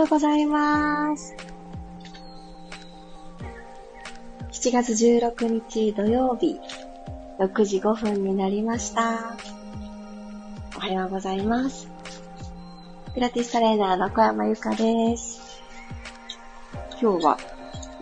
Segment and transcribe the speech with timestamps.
[0.00, 1.36] ようございます。
[4.50, 6.58] 7月16日土曜日、
[7.38, 9.36] 6時5分になりました。
[10.74, 11.86] おはようございます。
[13.14, 15.60] ピラティストレーナーの小山由かです。
[16.98, 17.38] 今日は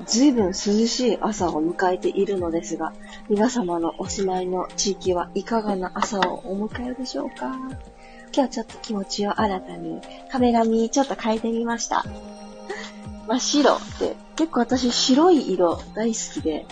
[0.06, 2.92] 随分涼しい朝を迎えているのですが、
[3.28, 7.56] 皆様のお住まいの地域はいかがな朝をお迎えでしょうか？
[8.32, 10.00] 今日ちょっと気持ちを新たに
[10.30, 12.04] 壁紙ちょっと変えてみました。
[13.26, 16.66] 真っ白って結構私白い色大好きで、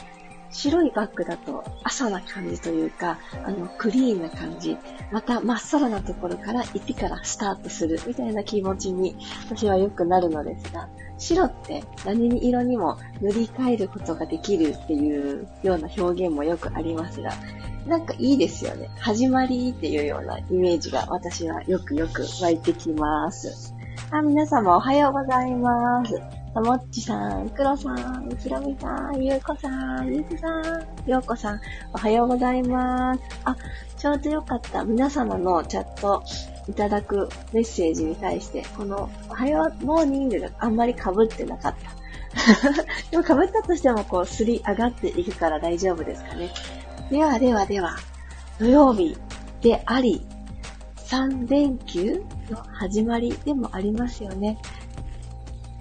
[0.51, 4.79] 白いバッグだと朝な感じというか、あの、クリーンな感じ。
[5.13, 9.17] また、真っ青なところから一からスタートするみたいな気持ちに
[9.49, 10.89] 私はよくなるのですが、
[11.19, 17.33] 白って何に色にも塗り替えることができるっていうような表現もよくありますが、
[17.87, 18.91] なんかいいですよね。
[18.99, 23.75] 始まりっていうようなイメージが私はよくよく湧いてきます。
[24.11, 26.21] あ、皆様おはようございます。
[26.53, 29.69] ともっちさん、くろさん、ひろみさん、ゆうこさ
[30.01, 31.61] ん、ゆうくさん、ようこさん、
[31.93, 33.21] おはようございます。
[33.45, 33.57] あ、
[33.97, 34.83] ちょうどよかった。
[34.83, 36.25] 皆様のチャット
[36.69, 41.97] いただくメッセージに対して、この、おはようモーニングがあんまり被ってなかった。
[43.11, 46.51] でも被ったとしても、こう、すり上がっていくから大丈夫ですかね。
[47.11, 47.97] ではではでは、
[48.59, 49.17] 土曜日
[49.61, 50.27] であり、
[51.07, 54.59] 3連休の始まりでもありますよね。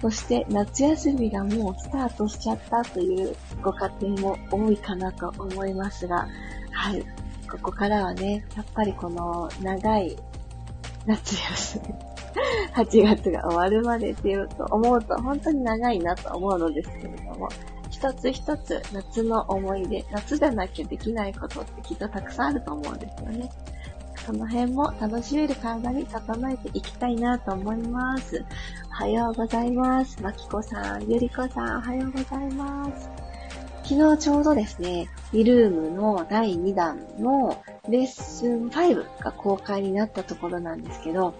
[0.00, 6.28] そして夏休みがもうスタートしちゃったというご家庭も多いかなと思いますが、
[6.70, 7.04] はい。
[7.50, 10.16] ここからはね、やっぱりこの長い
[11.06, 11.94] 夏休み、
[12.74, 17.48] 8月が終わるまでっていうと思うと本当に長いなと思うのですけれども、
[17.96, 23.50] 一つ一つ夏の思い出、夏じゃなきゃできないことってきっとたくさんあると思うんですよね。
[24.26, 28.44] その辺も楽しめる体に整えていきたいなと思います。
[28.90, 30.22] おはようございます。
[30.22, 33.08] まきこさん、ゆりこさん、おはようございます。
[33.84, 41.32] 昨日ちょうどですね、リルームの第2弾のレッスン5が公開になったところなんですけど、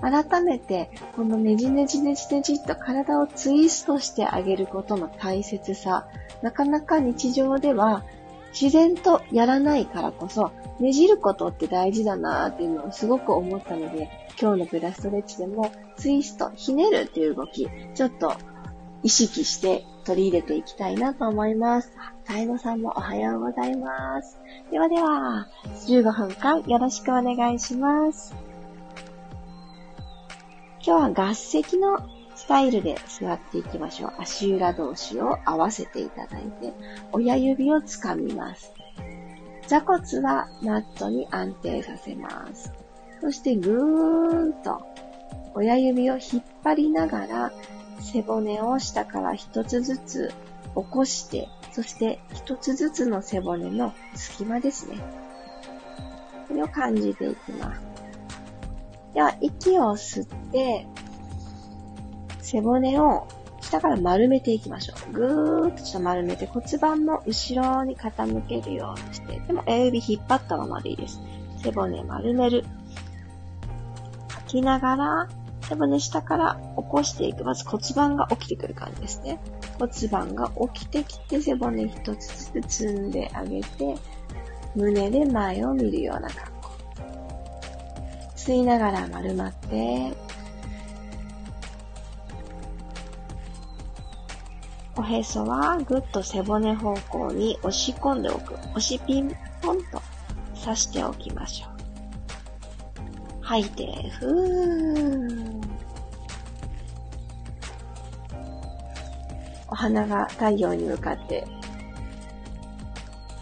[0.00, 6.08] 改めて、このねじねじねじねじっと体をツイストしてあげることの大切さ、
[6.42, 8.04] なかなか日常では
[8.52, 14.08] 自然とやらないからこそ、ねじることって大事だなーっていうのをすごく思ったので、
[14.40, 18.34] 今日のブラストレッチでもツイスト、ひねるっていう動き、ちょっと
[19.02, 21.92] 意識して取り入れていきたいなと思います。
[22.24, 24.38] タイノさんもおはようございます。
[24.70, 25.48] ではでは、
[25.86, 28.47] 15分間よろしくお願いします。
[30.88, 31.98] 今日は合席の
[32.34, 34.12] スタイルで座っていきましょう。
[34.20, 36.72] 足裏同士を合わせていただいて、
[37.12, 38.72] 親指をつかみます。
[39.66, 42.72] 座骨はマットに安定させます。
[43.20, 44.80] そしてぐーんと
[45.54, 47.52] 親指を引っ張りながら
[48.00, 50.32] 背骨を下から一つずつ
[50.74, 54.96] 起こして、そして一つずつの背骨の隙間ですね。
[56.48, 57.87] これを感じていきます。
[59.18, 60.86] では、息を吸って、
[62.40, 63.26] 背骨を
[63.60, 65.12] 下から丸めていきましょう。
[65.12, 71.20] ぐーっとちょっと丸めて骨盤も後ろに傾けるようにして、でも親指引っ張ったままでいいです。
[71.60, 72.64] 背骨丸める。
[74.28, 75.28] 吐きながら、
[75.62, 77.42] 背骨下から起こしていく。
[77.42, 79.40] まず骨盤が起きてくる感じですね。
[79.80, 83.96] 骨盤が起きてきて背骨一つずつ積んであげて、
[84.76, 86.57] 胸で前を見るような格好。
[88.48, 90.10] 吸いながら丸まって、
[94.96, 98.54] おへそはぐっと背骨方向に押し込んでおく。
[98.54, 100.00] 押しピンポンと
[100.64, 101.70] 刺しておきましょう。
[103.42, 105.62] 吐いて、ふー。
[109.70, 111.46] お花が太陽に向かって、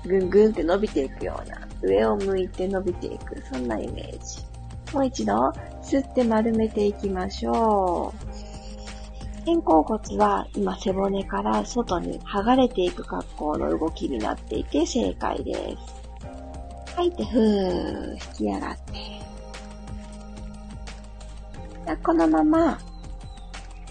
[0.04, 4.55] ぐんぐんって伸びていくような、上を向いて伸びていく、そんなイメージ。
[4.96, 5.52] もう一度、
[5.82, 9.44] 吸って丸めていきましょう。
[9.44, 15.76] 肩甲骨は今背骨から外に剥がれていく格好の動きになっていて正解で
[16.86, 16.94] す。
[16.97, 18.78] 吐いて、ふー、引き上がっ
[21.84, 21.97] て。
[22.03, 22.78] このまま、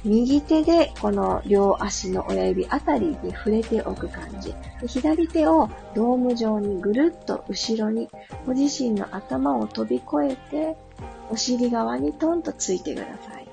[0.04, 4.56] 右手でこの両足の親指あたりに触れておく感じ。
[4.88, 8.10] 左手をドーム状にぐるっと後ろに、
[8.48, 10.78] ご自身の頭を飛び越えて、
[11.30, 13.48] お尻側にトンとついてください。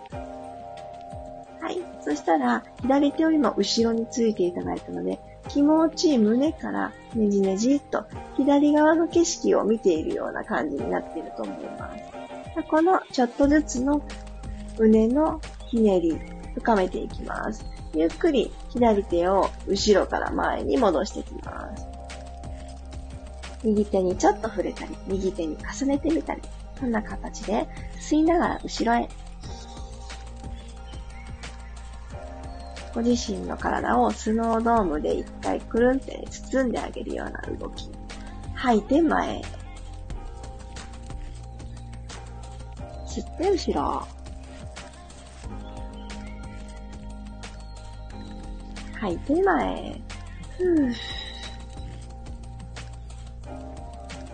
[1.61, 8.05] はいそしたら、左手よりも後ろについていただいたので、気持ちいい胸からねじねじっと
[8.37, 12.63] 左側の景色を見ているような感じになっていると思います。
[12.69, 14.03] このちょっとずつの
[14.79, 16.19] 胸のひねり、
[16.55, 17.65] 深めていきます。
[17.95, 21.87] ゆっくり左手を後ろから前に戻していきます。
[23.65, 26.43] 右手にちょっと触れたり、右手に重ねてみたり、
[26.83, 27.69] そんな形で
[28.01, 29.09] 吸いながら後ろへ。
[32.93, 37.89] ご自身の体をスノードームで一回くるんって包んであげるような動き。
[38.57, 39.43] 吐いて前へ。
[43.07, 44.09] 吸って後ろ。
[48.99, 50.01] 吐いて前へ。
[50.59, 51.22] ふぅ。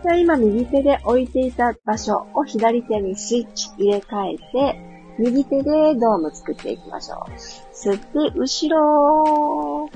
[0.02, 7.32] じゃあ今右手で置いていた場所を左手にスイッチ入れ替えて、右手でドーム作っていきましょう。
[7.74, 9.90] 吸って、後ろ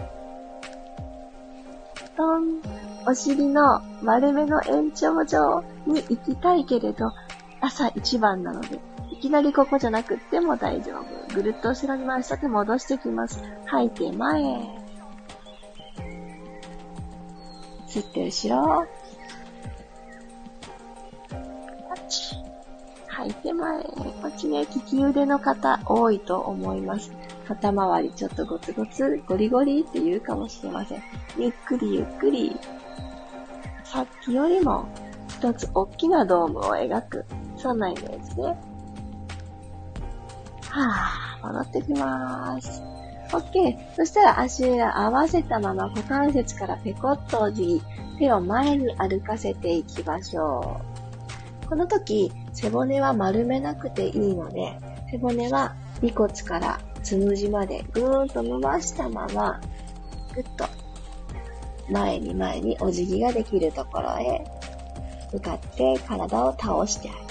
[2.16, 2.60] トン。
[3.04, 7.10] お尻の丸めの延長上に行きたいけれど、
[7.60, 8.78] 朝一番なので、
[9.10, 11.34] いきなりここじゃなくっても大丈夫。
[11.34, 13.42] ぐるっと後ろに回して戻してきます。
[13.66, 14.42] 吐いて前。
[17.88, 18.86] 吸って後ろ。
[23.22, 23.82] 吐いて前。
[23.84, 27.12] こっちね、利き腕の方多いと思います。
[27.46, 31.02] 肩周りちょっとゴツゴツ、ゴリゴリって言うかもしれません。
[31.38, 32.56] ゆっくりゆっくり。
[33.84, 34.88] さっきよりも
[35.28, 37.24] 一つ大きなドームを描く。
[37.56, 38.42] そんなイメージで。
[38.42, 42.82] はぁ、戻ってきまーす。
[43.28, 43.94] OK。
[43.94, 47.82] そしたら足裏合わせたまま股関節からペコッとお辞儀。
[48.18, 50.91] 手を前に歩かせていきましょう。
[51.72, 54.78] この時、背骨は丸めなくていいので、
[55.10, 59.58] 背骨は尾骨からつむじまでぐーんと伸ばしたまま、
[60.34, 60.66] ぐっと
[61.90, 64.44] 前に前にお辞儀ができるところへ
[65.32, 67.24] 向かって体を倒してあげる。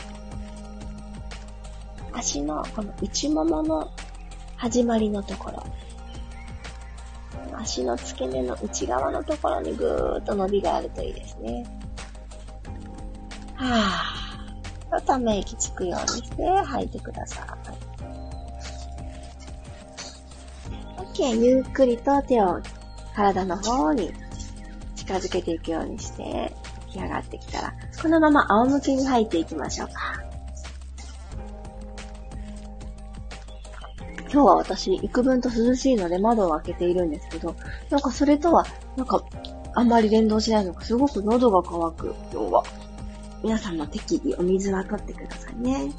[2.14, 3.92] 足のこの内ももの
[4.58, 5.64] 始まりのところ、
[7.60, 11.64] 足の付け根の内側のところにぐーっと伸びがあるといいですね。
[13.54, 14.21] はぁ。
[15.00, 17.48] ため息つくようにして吐いてください。
[21.14, 21.46] OK。
[21.46, 22.60] ゆっくりと手を
[23.16, 24.12] 体の方に
[24.96, 26.54] 近づけていくようにして
[26.88, 30.32] 起き上がってきたら、このまま仰向けに吐いていきましょうか。
[34.34, 37.54] 今日は私、幾分と涼しいので窓を開けているんですけど、
[37.90, 38.66] なんかそれとは、
[38.96, 39.22] なんか、
[39.74, 42.64] あんまり連動しないのか、すごく喉が渇く、今日は。
[43.44, 45.92] 皆さんも適宜お水は取ってくださいね。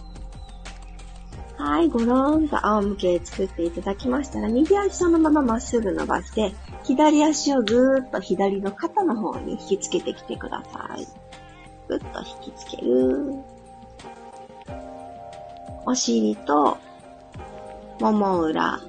[1.58, 6.52] はい、ごろーんと仰向け作っていただきましたら、右足そのまままっすぐ伸ばして、
[6.84, 11.06] 左足をぐーっと左の肩の方に引きつけてきてください。
[11.88, 12.06] ぐっと
[12.44, 13.34] 引きつける。
[15.84, 16.78] お尻と、
[18.00, 18.80] もも裏。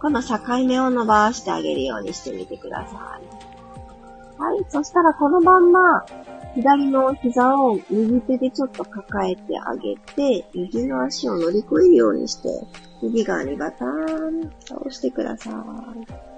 [0.00, 4.40] この境目を伸ばしてあげるようにしてみてください。
[4.40, 6.04] はい、そしたらこのまんま、
[6.54, 12.48] 左の膝を右手でちょっと抱えてあげて、右の足を乗り越えるようにして、
[13.02, 16.30] 右側にバターン倒してください。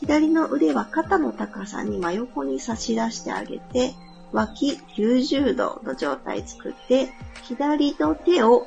[0.00, 3.94] 左の腕は肩の高さに真横に差し出してあげて、
[4.32, 7.08] 脇90度の状態作って、
[7.42, 8.66] 左の手を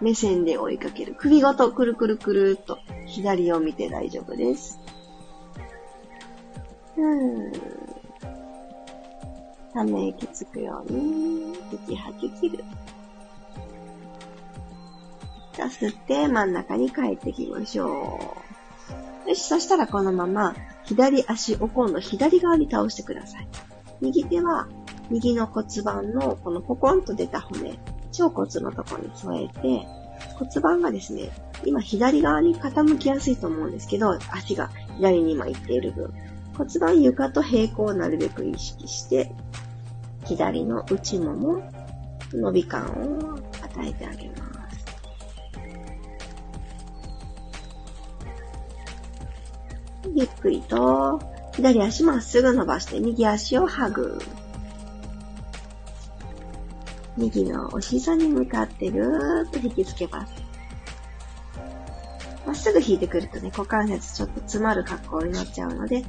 [0.00, 1.14] 目線で追いかける。
[1.16, 4.80] 首ごとくるくるくるっと左を見て大丈夫です。
[9.72, 12.64] ため息つくように、息吐き切る。
[15.54, 18.18] じゃあ吸って真ん中に帰ってきましょ
[19.26, 19.28] う。
[19.28, 20.54] よし、そしたらこのまま
[20.84, 23.48] 左足を今度左側に倒してください。
[24.00, 24.68] 右手は
[25.10, 27.78] 右の骨盤のこのポコンと出た骨、
[28.18, 29.86] 腸骨のところに添えて、
[30.38, 31.30] 骨盤がですね、
[31.64, 36.12] 今左側に傾きやすいと思うんですけど、足が左に今行っている分。
[36.60, 39.32] 骨盤床と平行をなるべく意識して、
[40.26, 41.62] 左の内もも、
[42.34, 44.36] 伸び感を与えてあげま
[44.70, 44.84] す。
[50.14, 51.18] ゆっくりと、
[51.54, 54.18] 左足まっすぐ伸ばして右足をハグ。
[57.16, 60.39] 右のお膝に向かってぐーっと引きつけます。
[62.50, 66.08] まっすぐ引いてくるとね、股関節ちょっと詰まる格好になっちゃうので、必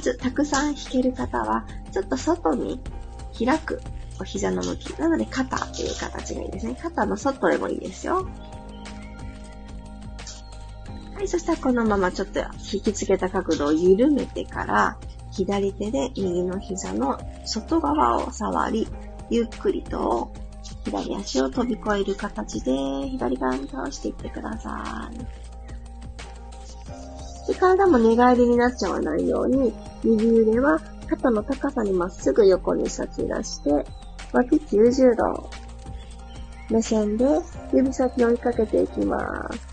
[0.00, 2.80] ずたくさん引ける方は、ちょっと外に
[3.36, 3.82] 開く
[4.20, 4.90] お膝の向き。
[5.00, 6.78] なので肩っていう形がいいですね。
[6.80, 8.28] 肩の外でもいいですよ。
[11.16, 12.38] はい、そしたらこのままちょっと
[12.72, 14.98] 引きつけた角度を緩めてから、
[15.32, 18.86] 左手で右の膝の外側を触り、
[19.30, 20.32] ゆっくりと
[20.84, 22.72] 左足を飛び越える形で
[23.08, 25.41] 左側に倒していってください。
[27.46, 29.72] で体も寝返りになっちゃわないように、
[30.04, 33.84] 右腕は肩の高さにまっすぐ横に先出して、
[34.32, 35.50] 脇90度。
[36.70, 37.26] 目線で
[37.72, 39.18] 指先を追いかけていきま
[39.52, 39.72] す。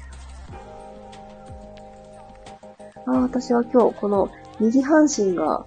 [3.05, 5.65] あ私は今日この右半身が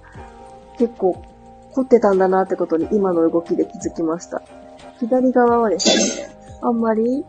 [0.78, 1.24] 結構
[1.72, 4.42] 凝ってたんだなってことに今の動きで気づきました。
[5.00, 6.28] 左側はですね、
[6.60, 7.24] あんまり、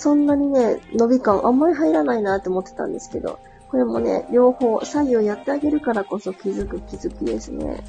[0.00, 3.38] そんなにね、伸び感あんまり入らないなって思ってたんですけど、
[3.68, 7.84] これもね、両方左右やってあげるからこそ気づく気づきですね。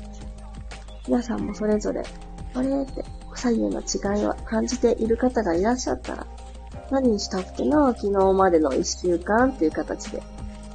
[1.08, 2.04] 皆さんもそれぞれ、
[2.54, 6.28] あれって左右の違いは感じている方がいらっしゃったら、
[6.90, 10.22] 何したっけな昨日までの一週間っていう形で、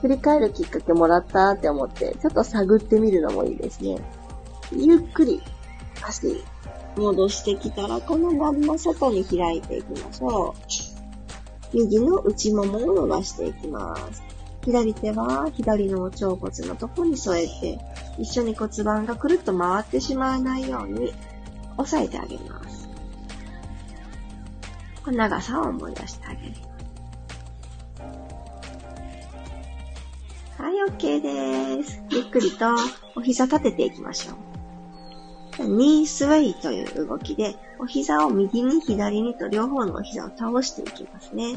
[0.01, 3.99] 振り返るきっかけもらったって思って、ちょっと探ってみるのもいいですね。
[4.73, 5.43] ゆっくり
[6.03, 6.43] 足
[6.97, 10.66] 戻してきたら、このまんま外に開いていきましょう。
[11.77, 14.23] 右の内ももを伸ばしていきます。
[14.65, 17.79] 左手は左の腸骨のとこに添えて、
[18.19, 21.13] 一緒に骨盤がくるっと回ってしまわないように
[21.77, 22.89] 押さえてあげます。
[25.05, 26.55] この長さを思い出してあげる。
[30.57, 31.21] はい、OK
[31.77, 32.03] です。
[32.09, 32.75] ゆっくりと
[33.17, 34.33] お膝立てていきましょ
[35.63, 35.69] う。
[35.69, 41.57] ニースウェイという動きで、お膝を右に左にと両方のお膝を倒していきますね。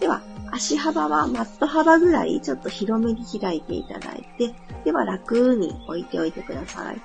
[0.00, 7.02] では、足幅はマット幅ぐらいちょっと広めに開いていただいて、では楽に置いておいてください。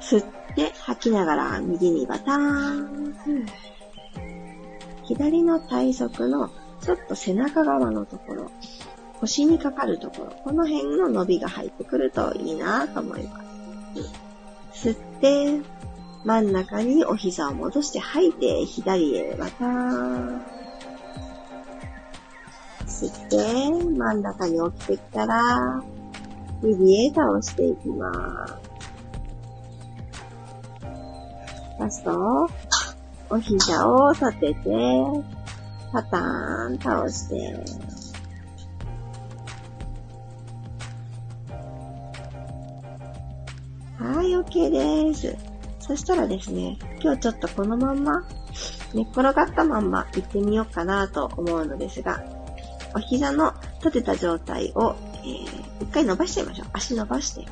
[0.00, 3.14] 吸って吐きながら右にバターン。
[5.04, 8.50] 左の体側のちょっと背中側のところ、
[9.20, 13.40] 腰にかかるところ、この辺の伸びが入ってくるといいなと思いま
[14.72, 14.88] す。
[14.88, 15.60] 吸って、
[16.24, 19.64] 真ん中にお膝を戻して吐いて、左へまた。
[22.86, 23.36] 吸って、
[23.98, 25.82] 真ん中に起きてきたら、
[26.62, 28.10] 右へ倒していきま
[28.46, 28.54] す。
[31.78, 32.48] ラスト、
[33.28, 34.60] お膝を立てて、
[35.92, 37.34] パターン倒して、
[43.98, 45.53] はい、OK です。
[45.86, 48.26] そしたらですね、今日ちょっとこのまんま、
[48.94, 52.24] 寝っ転がったまんま行ってみようかなと思うのですが、
[52.94, 56.68] お膝の立てた状態を、えー、一回伸ばしちゃいましょう。
[56.72, 57.44] 足伸ばして。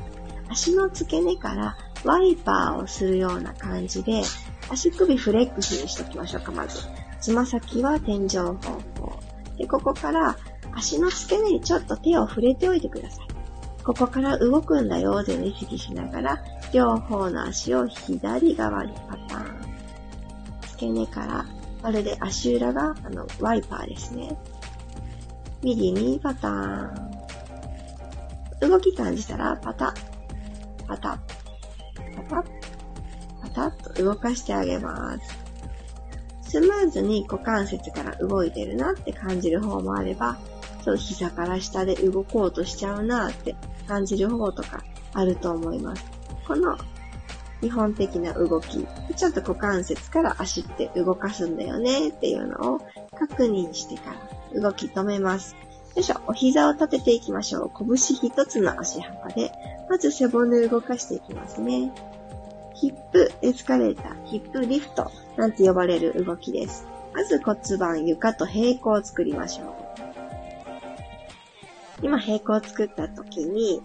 [0.49, 4.23] 足の付け根からワイパーをするような感じで、
[4.67, 6.79] 足首フレックスにしときましょうか、まず。
[7.21, 9.19] つま先は天井方向。
[9.59, 10.37] で、ここから
[10.73, 13.27] 足の付け根にちょっと手を触れておいてください。
[13.83, 19.45] ここから動くんだよって意識しながら、両方の足を左側にパターン。
[20.71, 21.45] 付け根から、
[21.83, 24.35] まるで足裏が、あの、ワイパーですね。
[25.61, 26.91] 右にパター
[28.67, 28.69] ン。
[28.69, 29.93] 動き感じたら、パタッ、
[30.87, 31.19] パタッ、
[32.15, 32.43] パタッ、
[33.41, 35.37] パタッと動かしてあげます。
[36.49, 40.39] スムーズに股関節から動いてるなって感じる方もあれば、
[40.83, 43.55] ちょっと膝から下で動こうとしちゃうなって
[43.87, 46.12] 感じる方とかあると思います。
[46.47, 46.77] この
[47.61, 48.85] 基本的な動き、
[49.15, 52.81] ちょっと股関節から足って動かすんだよねっていうのを
[53.17, 54.15] 確認してか
[54.53, 55.55] ら動き止めます。
[55.95, 57.71] よいしょ、お膝を立てていきましょう。
[57.87, 59.51] 拳一つの足幅で、
[59.89, 61.93] まず背骨動かしていきますね。
[62.73, 66.85] ヒップエスカレーター、ヒップリフトなんて呼ばれる動きです。
[67.13, 69.67] まず骨盤、床と平行を作りましょう。
[72.01, 73.81] 今平行を作った時に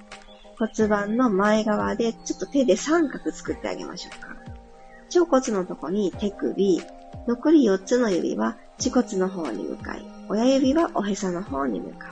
[0.59, 4.37] 骨盤の前側でちょっと手で三角作ってあげましょうか。
[5.15, 6.83] 腸骨のとこに手首、
[7.27, 12.09] 残り4つの指は恥骨の方に向かい、親指はおへその方に向か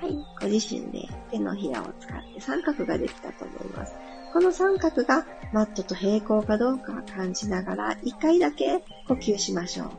[0.00, 0.04] う。
[0.04, 0.16] はい。
[0.40, 3.94] ご自身で手のひらを使って三角ができたと思います。
[4.32, 9.90] この三角がマットと平行かどうか感じながら一回だけ呼吸しましょう。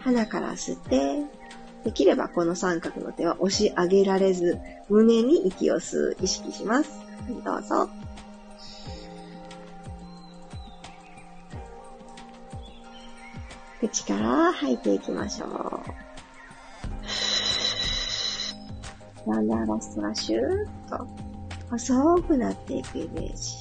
[0.00, 1.22] 鼻から吸って、
[1.84, 6.90] できればこの三角の手は押し上げられず、胸に息を吸う意識します。
[7.44, 7.90] どうぞ。
[13.80, 15.50] 口から吐いていきましょう。
[19.30, 20.46] だんだんラストはシューッ
[20.98, 21.06] と
[21.70, 23.52] 細くなっていくイメージ。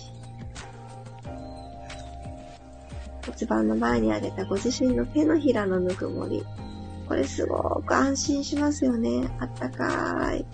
[3.26, 6.46] 骨盤の前に上げたご自身の手のひらのぬくもり。
[7.08, 9.30] これすごく安心しますよね。
[9.40, 10.46] あったかーい。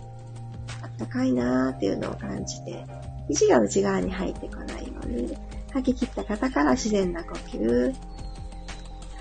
[0.81, 2.85] あったかいなーっていうのを感じて、
[3.27, 5.37] 肘が内側に入ってこないように、
[5.71, 7.93] 吐き切った方から自然な呼吸。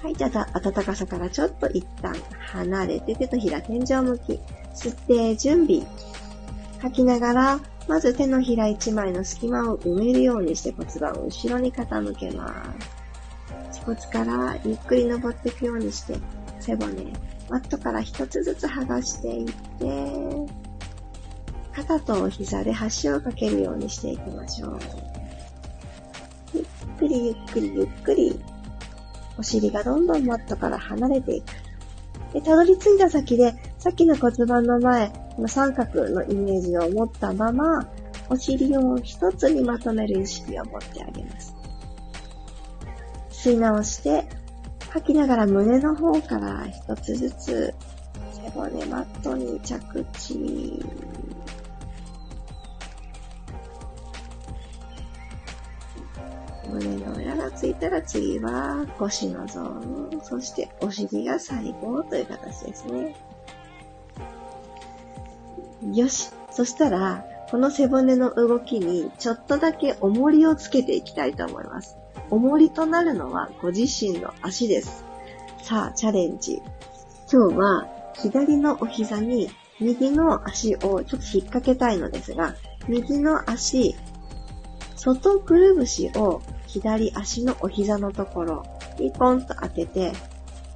[0.03, 2.15] はい、じゃあ、暖かさからちょっと一旦
[2.53, 4.41] 離れて、手とひら天井向き。
[4.75, 5.83] 吸って準備。
[6.81, 12.55] 吐きながら、まず手のひら一枚の隙間を埋めるようにして骨盤を後ろに傾けま
[13.73, 13.83] す。
[13.85, 16.19] 骨からゆっくり登っていくようにして、
[16.69, 16.93] 背骨、
[17.49, 20.53] マットから一つずつ剥がしていって、
[21.73, 24.79] 肩と膝で橋をかけるようにしていきましょう。
[26.53, 26.65] ゆっ
[26.99, 28.39] くりゆっくりゆっくり、
[29.39, 31.47] お尻がどんどんマットから離れていく。
[32.35, 37.89] で、たどり着いた先で、さっきの骨盤の前、この三角のイメージを持ったまま、
[38.29, 41.55] お尻を一つにまとめる意識を持ってあげます。
[43.31, 44.29] 吸い直して、
[44.99, 47.75] 吐きながら胸の方から一つずつ
[48.33, 50.85] 背骨マットに着地。
[56.69, 63.15] 胸の裏がついたら次は腰のゾーン、そしてお尻が最後という形ですね。
[65.95, 66.31] よし。
[66.51, 71.97] そしたら、この背骨の動きにちょっとだけ重りをつけていきたいと思います。
[72.31, 75.05] 重りとなるのはご自身の足です。
[75.63, 76.63] さあ、チャレンジ。
[77.31, 82.55] 今日は左のお膝に右の足をちょっと引っ掛けたいのですが、
[82.89, 83.97] 右の足、
[84.97, 88.67] 外くるぶしを左足のお膝のところ
[88.99, 90.13] にポンと当てて、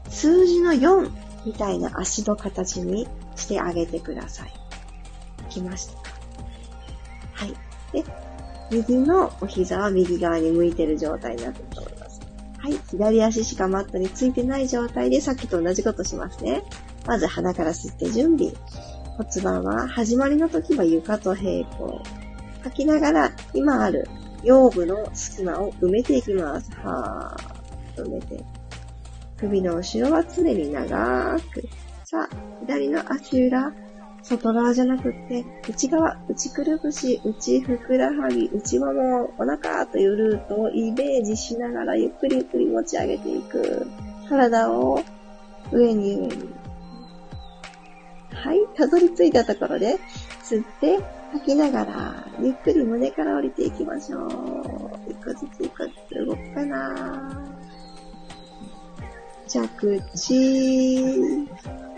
[0.09, 1.11] 数字の4
[1.45, 4.53] みたいな足の形にしてあげてください。
[5.53, 6.01] きましたか
[7.35, 7.55] はい。
[7.93, 8.05] で、
[8.73, 12.21] 右のお膝は右側に向いてる状態になってると思います。
[12.59, 12.73] はい。
[12.91, 16.63] 左足しかマットについてない状態でさっきと同じことしますね。
[17.07, 18.53] まず鼻から吸って準備。
[19.19, 22.03] 骨盤は始まりの時は床と平行。
[22.63, 24.09] 吐きながら今ある
[24.43, 26.71] 腰部の隙間を埋めていきます。
[26.77, 28.05] はー。
[28.05, 28.43] 埋めて。
[29.37, 31.69] 首の後ろは常に長く。
[32.05, 33.73] さあ、左の足裏、
[34.23, 43.87] 外側じゃなくって、内側、内くるぶし、内ふくらはぎ、内もも、お腹というルートをイメージしながらゆっくりゆっくり持ち上げていく。
[44.29, 45.03] 体を
[45.73, 46.55] 上に上に。
[48.31, 49.99] はい、たどり着いたところで、
[50.43, 50.99] 吸って
[51.33, 55.11] 吐きながら、ゆっくり胸から降りていきましょう。
[55.11, 57.57] 一個ずつ一個ずつ動くかな
[59.49, 61.47] 着地。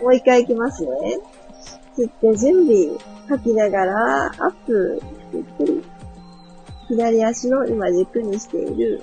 [0.01, 1.19] もう一回いきますね。
[1.97, 2.89] 吸って準備。
[3.27, 5.01] 吐きながら、アップ。
[5.33, 5.83] ゆっくり。
[6.87, 9.01] 左足の今軸にしている、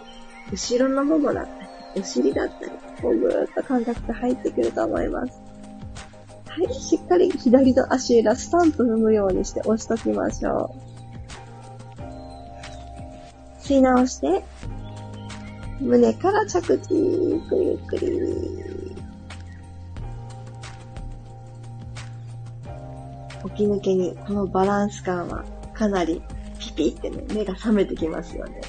[0.53, 1.51] 後ろのももだった
[1.97, 5.41] り、お尻だったり、こうぐーっと感覚が入ってくると思います。
[6.47, 10.75] はい、しっかり左の足裏スタンプ踏むようにして押しときましょ
[13.59, 13.63] う。
[13.63, 14.45] 吸い直して、
[15.81, 18.82] 胸から着地、ゆっくりゆっくり。
[23.49, 26.23] 起き抜けに、このバランス感はかなり
[26.59, 28.61] ピピってね、目が覚めてきますよね。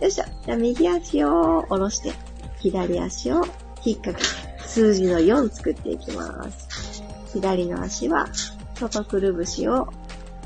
[0.00, 0.24] よいしょ。
[0.44, 2.12] じゃあ右足を下ろして、
[2.58, 3.44] 左足を
[3.84, 7.02] 引っ掛けて、数字の4作っていきます。
[7.32, 8.28] 左の足は、
[8.74, 9.88] 外くるぶしを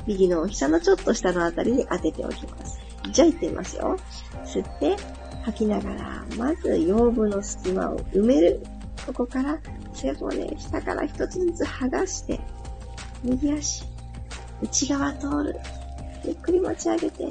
[0.05, 2.79] 右のお膝のちょっと下のあたりに当てておきます。
[3.11, 3.97] じゃあ行ってみますよ。
[4.45, 4.95] 吸って、
[5.43, 8.61] 吐きながら、まず腰部の隙間を埋める。
[9.05, 9.57] ここから
[9.93, 12.39] 背骨、下から一つずつ剥がして、
[13.23, 13.83] 右足、
[14.61, 15.59] 内側通る。
[16.25, 17.25] ゆっくり持ち上げて。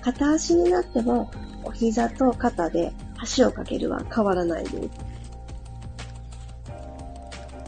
[0.00, 1.30] 片足になっても、
[1.64, 4.88] お膝と肩で足をかけるは変わらないです。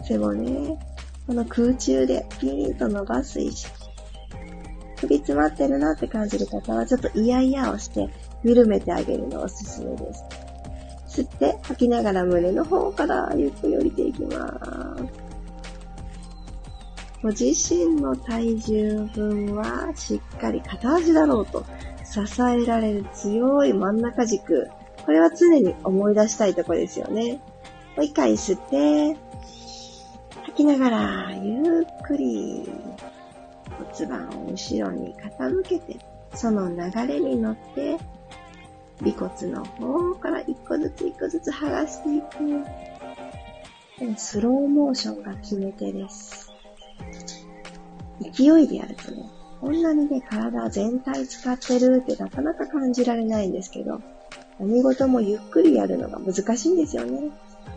[0.09, 0.79] 背骨、
[1.27, 3.71] この空中でピーンと伸ばす意識。
[5.01, 8.09] 首詰まってるなって感じる方は、ちょっとイヤイヤをして、
[8.43, 10.25] 緩めてあげるのおすすめです。
[11.23, 14.80] 吸って吐きながら胸の方からゆっくり降りていきます。
[17.23, 21.67] ご自身の体重分はしっかり片足だろうと
[22.05, 24.71] 支えられる強い真ん中軸。
[25.05, 27.41] これは常に思い出したいとこですよね。
[27.97, 29.19] もう一回吸って、
[30.45, 32.69] 吐きながらゆっくり
[33.95, 35.99] 骨盤を後ろに傾けて、
[36.35, 37.99] その流れに乗って、
[39.05, 42.65] 尾骨の方から一個ずつ一個ずつ剥がしていく。
[44.17, 46.50] スローモーションが決め手です。
[48.21, 49.29] 勢いでやるとね、
[49.61, 54.01] こんなにね、体全体使ってるってなかなか感じられないんですけど、
[54.59, 57.31] 何事もゆっくりやるのが難しいんですよね。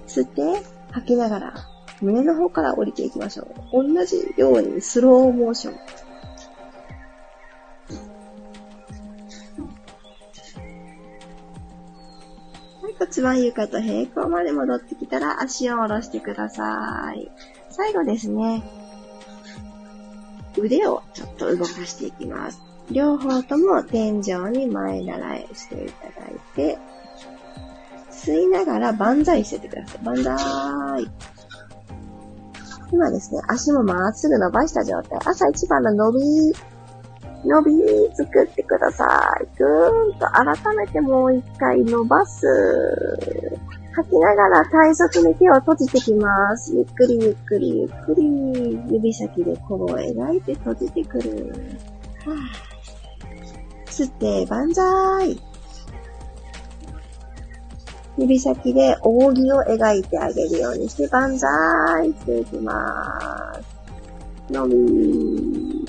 [0.08, 1.53] 吸って、吐きながら、
[2.01, 3.84] 胸の方から降りていきましょう。
[3.84, 5.73] 同じようにスローモーション。
[5.73, 5.79] は
[12.89, 17.32] い、骨盤床と平行まで戻ってきたら足を下ろしてください。
[17.69, 18.82] 最後ですね。
[20.63, 22.62] 腕をちょっと動かしていきます。
[22.89, 26.78] 両方とも天井に前習いしていただいて、
[28.10, 30.04] 吸いながら万歳しててください。
[30.04, 31.12] 万歳。
[32.93, 35.19] 今ですね、足もまっすぐ伸ばした状態。
[35.26, 36.19] 朝一番の伸び、
[37.45, 37.71] 伸び
[38.15, 39.06] 作ってくださ
[39.41, 39.47] い。
[39.58, 42.47] ぐーんと改めてもう一回伸ばす。
[43.95, 46.75] 吐きながら体側に手を閉じてきます。
[46.75, 48.23] ゆっくりゆっくりゆっくり。
[48.91, 51.53] 指先で弧を描いて閉じてくる。
[53.86, 55.39] 吸って、万歳。
[58.17, 63.60] 指先で扇を描いてあげるようにして、万歳していきま
[64.49, 64.53] す。
[64.53, 65.86] のみー。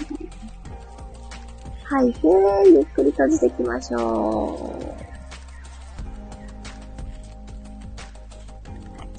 [1.85, 2.29] 吐いて、
[2.67, 4.94] ゆっくり閉じていきましょう。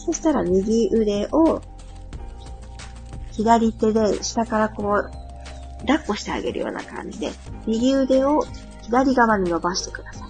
[0.05, 1.61] そしたら右腕を
[3.31, 5.11] 左手で下からこう、
[5.87, 7.31] 抱っこしてあげるような感じで、
[7.65, 8.45] 右腕を
[8.83, 10.29] 左側に伸ばしてください。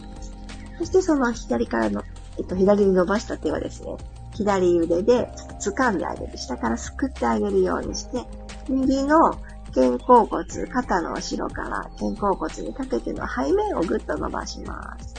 [0.79, 2.03] そしてその左からの、
[2.37, 3.95] えっと、左に伸ばした手はですね、
[4.33, 6.37] 左腕でちょっと掴んであげる。
[6.37, 8.23] 下からすくってあげるようにして、
[8.69, 9.31] 右の
[9.73, 15.13] 肩甲骨、肩の後ろから肩甲骨にかけての背面をぐっと伸ばします。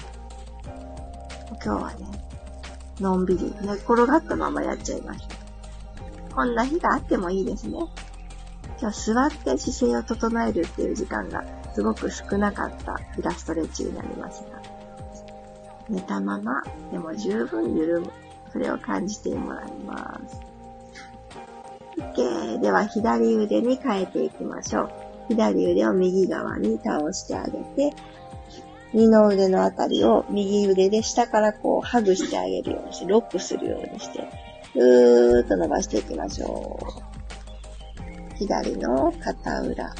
[1.64, 2.25] 今日はね、
[3.00, 5.36] のんびり寝転がったままやっちゃいました。
[6.34, 7.78] こんな日があってもいいですね。
[8.80, 14.60] 今日座って姿勢を整えるっていう時間がすごく少なかったイラストレッチになりますが、
[15.88, 18.10] 寝たままでも十分緩む。
[18.52, 20.40] それを感じてもらいます。
[21.98, 22.60] OK。
[22.60, 24.90] では左腕に変えていきましょう。
[25.28, 27.94] 左腕を右側に倒してあげて、
[28.92, 34.28] 二の腕のあたりを右腕で下からこうハグしてあげるようにして、ロックするようにして、
[34.74, 38.36] ぐーっと伸ばしていきましょう。
[38.36, 39.94] 左の肩裏、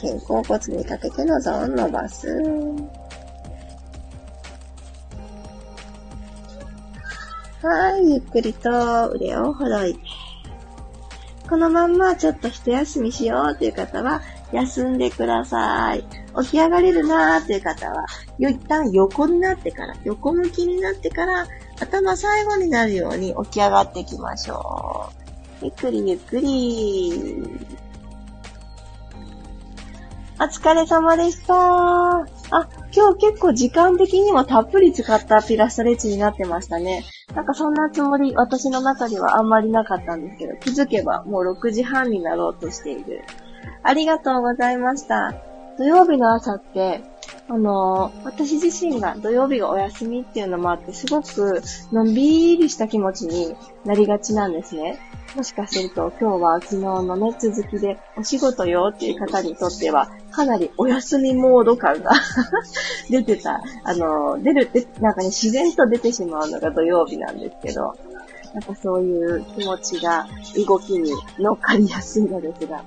[0.00, 2.28] 肩甲骨にかけてのゾーン伸ばす。
[7.62, 10.00] はい、ゆっくりと腕をほどいて。
[11.48, 16.19] このまんまちょっと一休みしようという方は、休んでください。
[16.42, 18.06] 起き上がれるなーっていう方は、
[18.38, 21.46] 一旦横になってから、横向きになってから、
[21.80, 25.10] 頭最後になるように起き上がっていきましょ
[25.62, 25.64] う。
[25.66, 27.42] ゆっくりゆっくり。
[30.42, 31.54] お疲れ様でした。
[31.54, 32.26] あ、
[32.94, 37.04] 今日結構時間的にもたっぷり使ったピラストレッチになってましたね。
[37.34, 43.22] なんかそんなつもり、私の中ではあんまりなかったんですけど、気づけばもう6時半になろうとしている。
[43.82, 45.49] ありがとうございました。
[45.78, 47.02] 土曜日の朝って、
[47.48, 55.00] あのー、私自身が土曜日がお休みっていうのもあって、すごくのんびりした気持ちになりがちなんですね。
[55.36, 62.12] もしかすると今日は昨日のね、続きでお仕事よっていう方にとっては、かなりお休みモード感が
[63.10, 67.94] 出てた、あのー、出るって、なんかね、自然と出てしまうのが土曜日なんですけど、
[68.54, 70.26] なんかそういう気持ちが
[70.66, 72.82] 動きに乗っかりやすいのですが、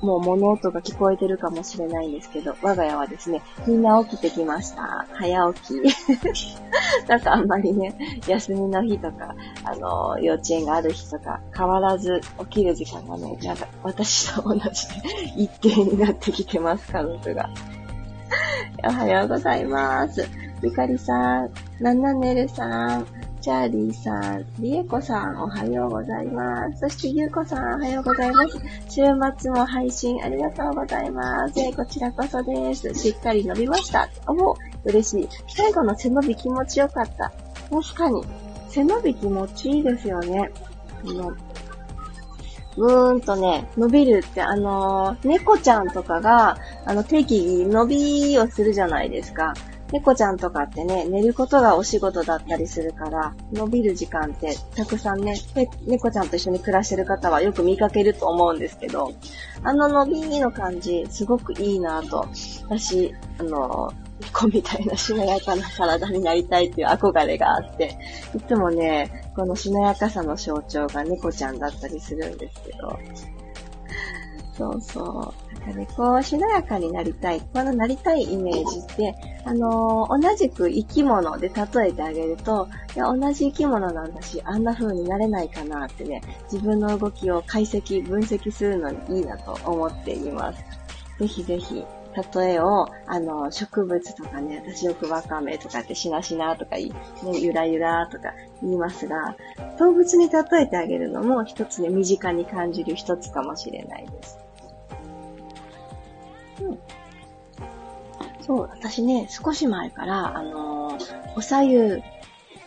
[0.00, 5.06] もう物音が聞こえてるかもしれないんですけど、我が家はですね、みんな起きてきました。
[5.12, 5.74] 早起き。
[7.08, 9.34] なんかあんまりね、休みの日とか、
[9.64, 14.72] あの、幼稚園がある日とか、変わらず起きる時間がね、なんか私と同じで
[15.36, 17.50] 一定になってきてます、家族が。
[18.84, 20.28] おはようございます。
[20.62, 23.06] ゆかりさん、なんなねるさん、
[23.40, 26.80] チャーリーさん、リエコさん、おはようございます。
[26.80, 28.58] そして、ゆうこさん、おはようございます。
[28.88, 29.02] 週
[29.38, 31.54] 末も配信ありがとうございます。
[31.76, 32.92] こちらこそです。
[32.94, 34.08] しっかり伸びました。
[34.26, 35.28] お嬉しい。
[35.54, 37.32] 最後の背伸び気持ちよかった。
[37.70, 38.24] 確かに。
[38.70, 40.50] 背伸び気持ちいいですよね。
[41.04, 41.32] あの、
[42.76, 49.54] ぐーんとね、伸びるって、あのー、猫ちゃんとかが、あの、適宜伸びをするじゃないですか。
[49.92, 55.34] 猫ちゃんとかってね、寝ることがお仕事だったりするから、伸びる時間ってたくさんね、
[55.86, 59.14] 猫ちゃんと一緒に暮らしてる方はよく見かけると思うんですけど、
[59.62, 62.28] あの伸びの感じ、すごくいいなと、
[62.68, 67.96] 私、あの、猫みたいなしなやかな体になりたいっていう憧れがあって、
[68.36, 72.98] いつもね、このしなやかさの象徴が猫ちゃんだったりするんですけど、
[74.58, 75.54] そうそう。
[75.54, 77.40] なんかね、こう、しなやかになりたい。
[77.40, 90.64] このなりたいイメージって、あのー、同じく生き物で例えてあげると、いや、同じ生き物なんだし、あんな風になれないかなってね、自分の動きを解析、分析するのにいいなと思っています。
[91.20, 91.84] ぜひぜひ、
[92.34, 99.36] 例えを、あの、植物とかね、私よくわかめとかってしなしなとか言い、ね、ゆらゆらとか言いますが、
[99.78, 104.47] 動物に例えてあげるのも一つね、身近に感じる一つかもしれないです。
[108.40, 112.02] そう、私ね、少し前から、あのー、おさゆ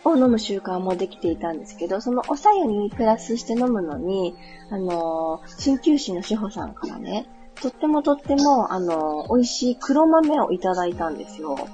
[0.04, 4.36] を飲む習慣もできていたんですけど、そのおさゆにプラスして飲むのに、
[4.70, 7.26] あのー、鍼灸師の志保さんからね、
[7.60, 11.68] とってもとっても、あのー、美味しい黒豆をいただいたんですよ。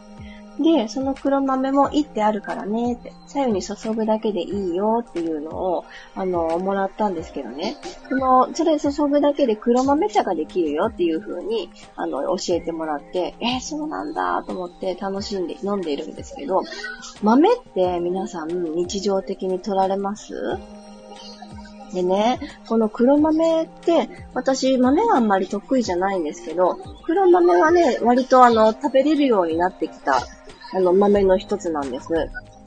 [0.59, 5.85] で、その黒豆もいってあるからねって、左右に注ぐだけでいいよっていうのを、
[6.17, 7.77] あの、もらったんですけどね。
[8.09, 16.63] その、それ注ぐだけで黒豆茶ができるよっていう風に、あの、教えてもらって、えー、そうなんだと思って楽しんで飲んでいるんですけど、
[17.23, 20.59] 豆って皆さん日常的に取られます？
[21.95, 30.21] でね、この黒豆って、私豆があんまり得意じゃないんですけど、黒豆はね、割とあの、食べれるようになってきた
[30.73, 32.09] あの、豆の一つなんです。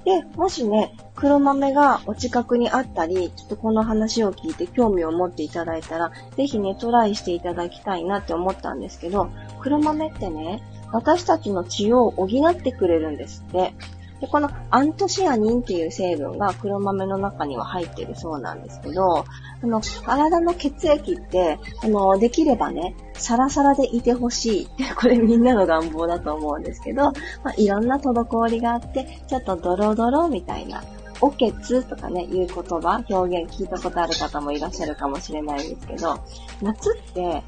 [0.06, 13.74] で、もしね、黒豆がお近くにあったり、ちょっとこの話を聞いて興味を持っていただいたら、ぜひね、トライしていただきたいなって思ったんですけど、黒豆ってね、私たちの血を補ってくれるんですって。
[14.22, 19.26] で、このアントシアニンっていう成分が黒豆の中には入ってるそうなんですけど、
[19.64, 24.84] あの、体の血液って、あの、できればね、サラサラでいてほしいって。
[24.96, 27.12] これみんなの願望だと思うんですけど、
[27.44, 30.84] まあ、いろんな滞りがあって、ちょっとドロドロみたいな、
[31.20, 36.20] おけつとかね、いう言葉、表現聞いたことある方もいらっしゃるかもしれないんですけど、
[36.62, 37.44] 夏って、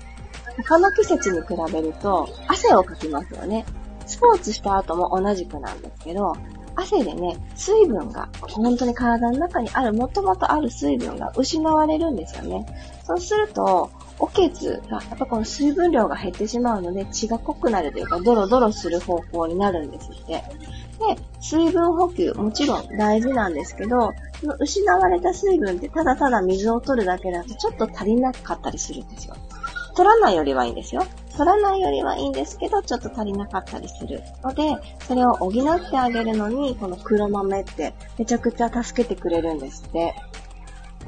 [0.58, 3.66] 他の季節に比べると汗をかきますよね。
[4.06, 6.34] スポーツした後も同じくなんですけど、
[6.76, 12.66] 汗でね、水分が、本当に体の中にある、もともとある水分が失われるんですよね。
[13.06, 20.34] そうすると、おけつが、やっぱこの水分量が減ってしまうので、血が濃くなるというか、ドロドロする方向になるんですって。
[20.34, 20.44] で、
[21.42, 29.36] 水分補給、もちろん大事なんですけど、その失われた水分ってただただ水を取るだけだとちょっと足りなかったりするんですよ。
[29.96, 31.04] 取らないよりはいいんですよ。
[31.36, 40.16] 取らないよりはいいんですけど、ちょっと足りなかったりするので、それを補ってあげるのに、この黒豆ってめちゃくちゃ助けてくれるんですって。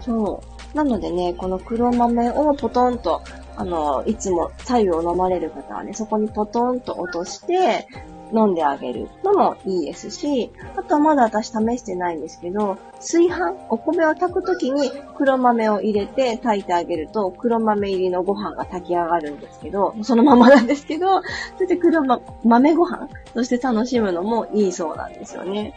[0.02, 0.78] そう。
[0.78, 3.22] なのでね、この黒豆をポトンと、
[3.56, 7.88] あの、いつも左右を飲まれる方はね、そこにポトンと落として、
[8.34, 25.74] 飲んであげるのもいいですし、あとまだ私試してないんですけど、炊飯、お米を炊くときに黒豆を入れて炊いてあげると、黒豆入りのご飯が炊き上がるんですけど、そのままなんですけど、それで黒、ま、豆ご飯として楽しむのもいいそうなんですよね。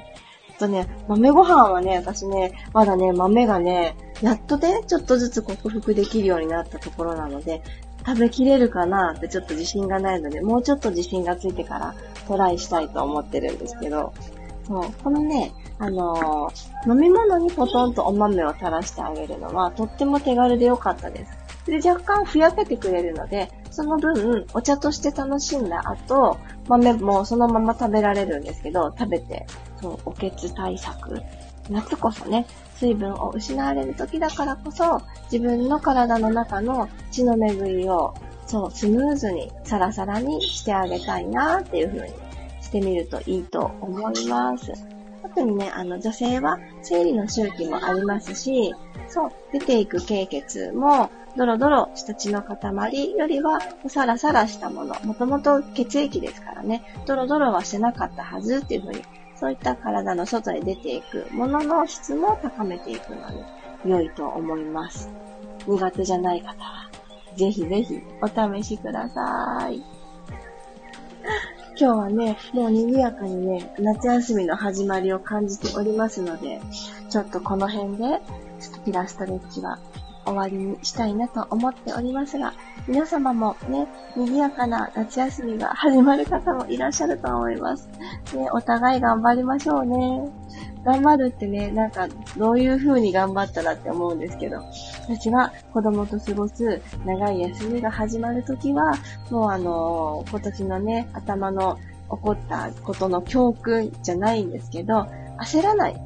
[0.58, 7.62] とね、豆ご飯はね、私ね、まだね、豆がね、やっとね、ちょっとずつ克服できるようになったところなので、
[8.09, 11.94] 食べきれるかなってちょっと自信がないので、もうちょっと自信がついてから
[12.27, 14.14] トライしたいと思ってるんですけど、
[14.66, 21.33] そう、このね、あのー、飲み物にポトンとお豆を垂らしてあげるのは、とっても手軽で良かったです。
[21.66, 29.47] で、若干ふやけてくれるので、その分、お茶として楽しんだ後、豆もそのまま食べられるんですけど、食べて、
[29.81, 31.21] そう、おけつ対策。
[31.70, 35.00] 夏こそね、水分を失われる時だからこそ、
[35.31, 38.14] 自分の体の中の血の巡りを、
[38.46, 42.14] そう、スムーズに、サラサラにしてあげたいなっていう風に
[42.62, 44.72] してみるといいと思います。
[45.22, 48.74] 特にね、あの、女性は生理の周期もありますし、
[49.09, 59.04] そう、出ていく経血も、ドロドロした血の塊よりは、サラサラしたもの、もともと血液ですからね、ドロドロはしてなかったはずっていう風に
[59.38, 63.44] そういった体の外に出ていくものの質も高めていくので、
[63.85, 65.09] 良いと思います。
[65.66, 66.90] 苦手じゃない方は、
[67.37, 69.77] ぜひぜひお試しください。
[71.81, 76.61] 今日はね、もう賑やかにね、夏休みの始まりを感じておりますので、
[77.09, 78.20] ちょっとこの辺で、
[78.61, 79.79] ちょっとピラストレッチは
[80.24, 82.55] 終わりにしたいなと思っておりますが、
[82.88, 87.87] 皆様もね、賑やかな夏休みが始まる方もいらっしゃると思います。
[88.35, 90.31] ね、お互い頑張りましょうね。
[90.87, 94.62] 頑張るってね、なんか、どういう風に頑張ったらって思うんですけど、
[95.03, 98.94] 私は子供と過ごす長い休みが始まるときは、
[99.31, 105.07] もうあのー、今年のね、頭の起こったことの教訓じゃないんですけど、
[105.38, 106.01] 焦らない。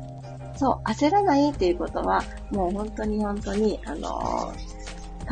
[0.57, 4.72] そう、焦らないっていうことは、もう本当に本当に、あのー、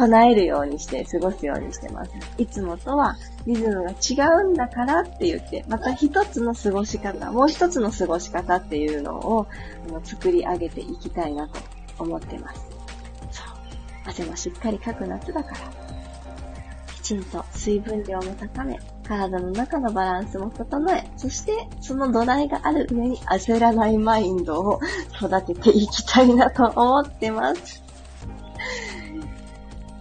[0.00, 2.12] 唱えるようにして過ごすようにしてます。
[2.38, 9.46] いつもとはリズムが違うんだからって言って、また一つの過ごし方、もう一つの過ごし方っていうのを
[9.88, 11.60] あの作り上げていきたいなと
[11.98, 12.62] 思ってます。
[13.30, 13.46] そう。
[14.06, 15.56] 汗もしっかりかく夏だから、
[16.94, 24.80] きちんと水分量も高め、体の中のバランスも整え、そしてその土台がある上に焦らないマインドを
[25.14, 27.89] 育てていきたいなと思ってます。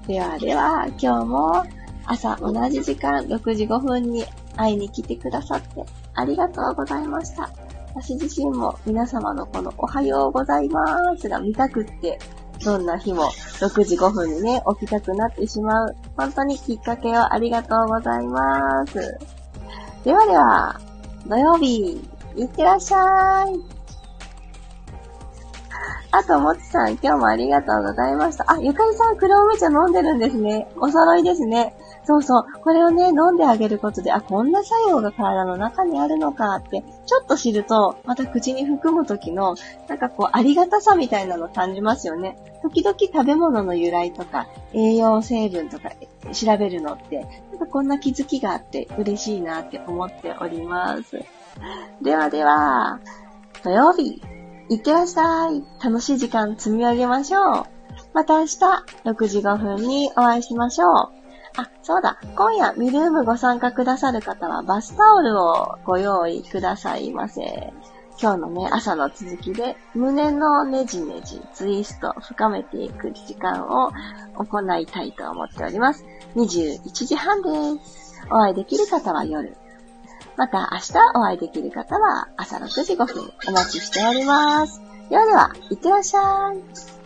[0.09, 1.63] ではでは、今日も
[2.03, 7.51] 朝同じ時間6時5分に会いに来てくださってありがとうございました。
[7.93, 10.83] 私自身も皆様のこのおはようございま
[11.15, 12.17] すが見たくって、
[12.65, 13.25] どんな日も
[13.59, 15.95] 6時5分にね、起きたくなってしまう。
[16.17, 18.95] 本当にきっかけをありがとうございます。
[20.03, 20.79] ではでは、
[21.27, 22.01] 土曜日、
[22.35, 23.78] いってらっしゃい。
[26.11, 28.45] あと、もちさん、今日もありがとうございました。
[28.51, 30.67] あ、ゆかりさん、黒梅茶飲んでるんですね。
[30.77, 31.75] お揃いですね。
[32.03, 32.45] そうそう。
[32.63, 39.55] これをね、飲んであげることで、あ、こんな作用が体の中にあるのかって、ちょっと知ると、また口に含む時の、
[39.87, 42.37] なんかこう、ありがたさみたいなの感じますよね。
[42.63, 45.91] 時々食べ物の由来とか、栄養成分とか
[46.33, 51.23] 調べるのって、なんかこんな気づきがあって嬉しいなって思っております。
[52.01, 52.99] ではでは、
[53.63, 54.21] 土曜日、
[54.69, 55.63] いってらっしゃい。
[55.83, 57.65] 楽しい時間積み上げましょう。
[58.13, 58.57] また明日、
[59.03, 60.89] 6時5分にお会いしましょう。
[61.57, 62.19] あ、そうだ。
[62.35, 67.73] 今夜、ミルームご参加くださる方は、バスタオルをご用意くださいませ。
[68.21, 73.91] 今日のね、朝の続きで、胸のねじねじ、ツイスト、深めていく時間を
[74.35, 76.05] 行いたいと思っております。
[76.35, 78.21] 21時半です。
[78.29, 79.57] お会いできる方は夜。
[80.37, 84.81] また明日お会いできる方は朝6時5分お待ちしております。
[85.09, 86.98] ではでは、いってらっしゃい。